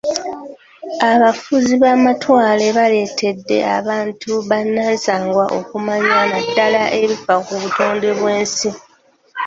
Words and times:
Abafuzi 1.11 1.73
b'amatwale 1.83 2.65
baleetedde 2.77 3.57
abantu 3.77 4.31
bannansangwa 4.49 5.45
okumanya 5.57 6.17
naddala 6.31 6.81
ebifa 7.01 7.35
ku 7.45 7.53
butonde 7.61 8.09
bw'ensi. 8.19 8.69